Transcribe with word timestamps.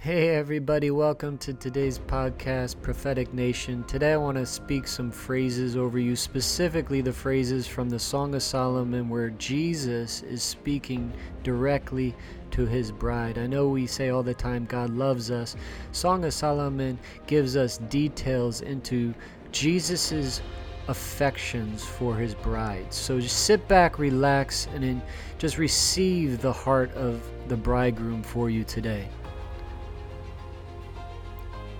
Hey, 0.00 0.28
everybody, 0.28 0.92
welcome 0.92 1.38
to 1.38 1.52
today's 1.52 1.98
podcast, 1.98 2.80
Prophetic 2.82 3.34
Nation. 3.34 3.82
Today, 3.82 4.12
I 4.12 4.16
want 4.16 4.38
to 4.38 4.46
speak 4.46 4.86
some 4.86 5.10
phrases 5.10 5.76
over 5.76 5.98
you, 5.98 6.14
specifically 6.14 7.00
the 7.00 7.12
phrases 7.12 7.66
from 7.66 7.90
the 7.90 7.98
Song 7.98 8.32
of 8.36 8.44
Solomon, 8.44 9.08
where 9.08 9.30
Jesus 9.30 10.22
is 10.22 10.40
speaking 10.40 11.12
directly 11.42 12.14
to 12.52 12.64
his 12.64 12.92
bride. 12.92 13.38
I 13.38 13.48
know 13.48 13.66
we 13.66 13.88
say 13.88 14.10
all 14.10 14.22
the 14.22 14.34
time, 14.34 14.66
God 14.66 14.90
loves 14.90 15.32
us. 15.32 15.56
Song 15.90 16.24
of 16.24 16.32
Solomon 16.32 16.96
gives 17.26 17.56
us 17.56 17.78
details 17.78 18.60
into 18.60 19.12
Jesus's 19.50 20.42
affections 20.86 21.84
for 21.84 22.14
his 22.14 22.36
bride. 22.36 22.94
So 22.94 23.18
just 23.18 23.46
sit 23.46 23.66
back, 23.66 23.98
relax, 23.98 24.68
and 24.72 25.02
just 25.38 25.58
receive 25.58 26.40
the 26.40 26.52
heart 26.52 26.94
of 26.94 27.20
the 27.48 27.56
bridegroom 27.56 28.22
for 28.22 28.48
you 28.48 28.62
today. 28.62 29.08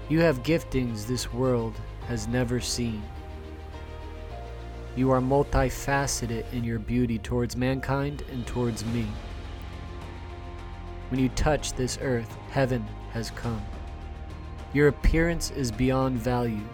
You 0.08 0.20
have 0.20 0.42
giftings 0.42 1.06
this 1.06 1.34
world 1.34 1.78
has 2.06 2.26
never 2.26 2.60
seen. 2.60 3.02
You 4.96 5.10
are 5.10 5.20
multifaceted 5.20 6.50
in 6.50 6.64
your 6.64 6.78
beauty 6.78 7.18
towards 7.18 7.56
mankind 7.56 8.24
and 8.32 8.46
towards 8.46 8.86
me. 8.86 9.06
When 11.10 11.20
you 11.20 11.28
touch 11.30 11.74
this 11.74 11.98
earth, 12.00 12.34
heaven 12.50 12.86
has 13.12 13.30
come. 13.32 13.62
Your 14.72 14.88
appearance 14.88 15.50
is 15.50 15.70
beyond 15.70 16.16
value. 16.18 16.66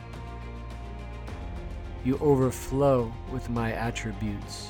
You 2.04 2.16
overflow 2.18 3.12
with 3.32 3.50
my 3.50 3.72
attributes. 3.72 4.68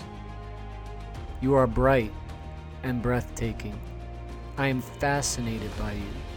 You 1.42 1.54
are 1.54 1.66
bright 1.66 2.12
and 2.82 3.02
breathtaking. 3.02 3.78
I 4.56 4.68
am 4.68 4.80
fascinated 4.80 5.70
by 5.78 5.92
you. 5.92 6.33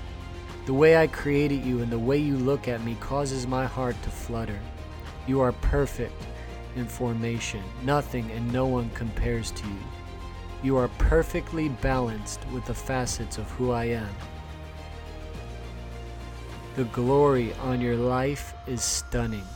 The 0.67 0.73
way 0.73 0.98
I 0.98 1.07
created 1.07 1.63
you 1.63 1.81
and 1.81 1.89
the 1.89 1.98
way 1.98 2.17
you 2.17 2.35
look 2.35 2.67
at 2.67 2.84
me 2.84 2.98
causes 2.99 3.48
my 3.48 3.66
heart 3.66 3.96
to 4.04 4.10
flutter. 4.10 4.60
You 5.26 5.40
are 5.40 5.54
perfect 5.54 6.21
in 6.76 6.85
formation. 6.85 7.63
Nothing 7.85 8.29
and 8.32 8.51
no 8.51 8.65
one 8.65 8.90
compares 8.90 9.51
to 9.51 9.65
you. 9.65 9.79
You 10.63 10.76
are 10.76 10.90
perfectly 10.98 11.70
balanced 11.70 12.46
with 12.54 12.65
the 12.65 12.74
facets 12.74 13.37
of 13.37 13.49
who 13.51 13.71
I 13.71 13.85
am. 13.85 14.13
The 16.76 16.84
glory 16.84 17.54
on 17.62 17.79
your 17.79 17.96
life 17.96 18.54
is 18.68 18.84
stunning. 18.84 19.48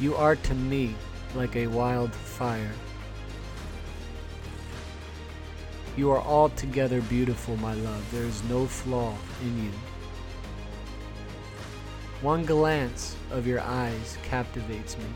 You 0.00 0.14
are 0.16 0.36
to 0.36 0.54
me 0.54 0.94
like 1.34 1.54
a 1.54 1.66
wildfire. 1.66 2.72
You 5.96 6.10
are 6.10 6.20
altogether 6.20 7.00
beautiful, 7.00 7.56
my 7.56 7.72
love. 7.72 8.10
There 8.12 8.24
is 8.24 8.44
no 8.44 8.66
flaw 8.66 9.14
in 9.40 9.64
you. 9.64 9.70
One 12.20 12.44
glance 12.44 13.16
of 13.30 13.46
your 13.46 13.60
eyes 13.60 14.18
captivates 14.22 14.98
me. 14.98 15.06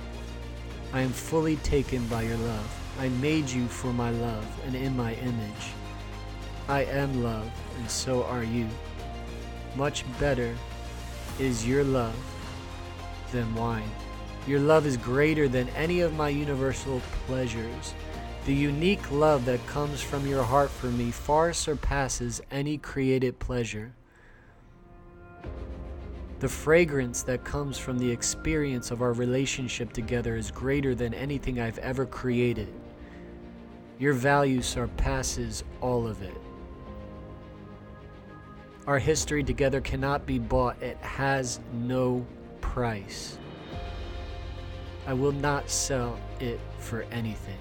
I 0.94 1.02
am 1.02 1.10
fully 1.10 1.56
taken 1.56 2.06
by 2.06 2.22
your 2.22 2.38
love. 2.38 2.94
I 2.98 3.10
made 3.20 3.48
you 3.48 3.68
for 3.68 3.92
my 3.92 4.10
love 4.10 4.46
and 4.66 4.74
in 4.74 4.96
my 4.96 5.14
image. 5.14 5.74
I 6.66 6.84
am 6.84 7.22
love, 7.22 7.50
and 7.78 7.90
so 7.90 8.24
are 8.24 8.44
you. 8.44 8.66
Much 9.76 10.04
better 10.18 10.56
is 11.38 11.66
your 11.66 11.84
love 11.84 12.16
than 13.32 13.54
wine. 13.54 13.90
Your 14.46 14.60
love 14.60 14.86
is 14.86 14.96
greater 14.96 15.46
than 15.46 15.68
any 15.70 16.00
of 16.00 16.14
my 16.14 16.30
universal 16.30 17.00
pleasures. 17.26 17.94
The 18.46 18.54
unique 18.54 19.10
love 19.10 19.44
that 19.44 19.64
comes 19.66 20.00
from 20.00 20.26
your 20.26 20.42
heart 20.42 20.70
for 20.70 20.86
me 20.86 21.10
far 21.10 21.52
surpasses 21.52 22.40
any 22.50 22.78
created 22.78 23.38
pleasure. 23.38 23.92
The 26.38 26.48
fragrance 26.48 27.22
that 27.24 27.44
comes 27.44 27.76
from 27.76 27.98
the 27.98 28.10
experience 28.10 28.90
of 28.90 29.02
our 29.02 29.12
relationship 29.12 29.92
together 29.92 30.36
is 30.36 30.50
greater 30.50 30.94
than 30.94 31.12
anything 31.12 31.60
I've 31.60 31.78
ever 31.80 32.06
created. 32.06 32.72
Your 33.98 34.14
value 34.14 34.62
surpasses 34.62 35.62
all 35.82 36.06
of 36.06 36.22
it. 36.22 36.40
Our 38.86 38.98
history 38.98 39.44
together 39.44 39.82
cannot 39.82 40.24
be 40.24 40.38
bought, 40.38 40.82
it 40.82 40.96
has 41.02 41.60
no 41.74 42.26
price. 42.62 43.38
I 45.06 45.12
will 45.12 45.32
not 45.32 45.68
sell 45.68 46.18
it 46.40 46.58
for 46.78 47.02
anything. 47.12 47.58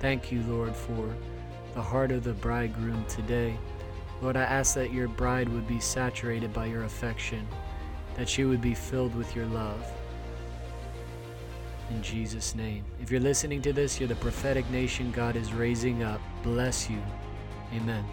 Thank 0.00 0.30
you, 0.30 0.42
Lord, 0.42 0.74
for 0.74 1.14
the 1.74 1.82
heart 1.82 2.12
of 2.12 2.24
the 2.24 2.32
bridegroom 2.32 3.04
today. 3.06 3.56
Lord, 4.20 4.36
I 4.36 4.42
ask 4.42 4.74
that 4.74 4.92
your 4.92 5.08
bride 5.08 5.48
would 5.48 5.66
be 5.66 5.80
saturated 5.80 6.52
by 6.52 6.66
your 6.66 6.84
affection, 6.84 7.46
that 8.14 8.28
she 8.28 8.44
would 8.44 8.60
be 8.60 8.74
filled 8.74 9.14
with 9.14 9.34
your 9.34 9.46
love. 9.46 9.84
In 11.90 12.02
Jesus' 12.02 12.54
name. 12.54 12.84
If 13.00 13.10
you're 13.10 13.20
listening 13.20 13.62
to 13.62 13.72
this, 13.72 13.98
you're 13.98 14.08
the 14.08 14.16
prophetic 14.16 14.68
nation 14.70 15.10
God 15.10 15.36
is 15.36 15.52
raising 15.52 16.02
up. 16.02 16.20
Bless 16.42 16.90
you. 16.90 17.02
Amen. 17.74 18.04